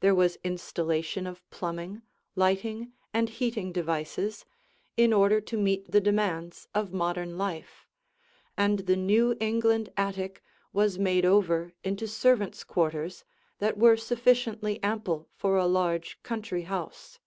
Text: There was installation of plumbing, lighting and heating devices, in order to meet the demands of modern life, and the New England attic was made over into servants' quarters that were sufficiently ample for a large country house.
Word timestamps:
There 0.00 0.14
was 0.14 0.38
installation 0.42 1.26
of 1.26 1.42
plumbing, 1.50 2.00
lighting 2.34 2.94
and 3.12 3.28
heating 3.28 3.70
devices, 3.70 4.46
in 4.96 5.12
order 5.12 5.42
to 5.42 5.58
meet 5.58 5.90
the 5.92 6.00
demands 6.00 6.68
of 6.74 6.94
modern 6.94 7.36
life, 7.36 7.86
and 8.56 8.78
the 8.78 8.96
New 8.96 9.36
England 9.40 9.90
attic 9.94 10.42
was 10.72 10.98
made 10.98 11.26
over 11.26 11.74
into 11.84 12.08
servants' 12.08 12.64
quarters 12.64 13.26
that 13.58 13.76
were 13.76 13.98
sufficiently 13.98 14.82
ample 14.82 15.28
for 15.34 15.58
a 15.58 15.66
large 15.66 16.22
country 16.22 16.62
house. 16.62 17.18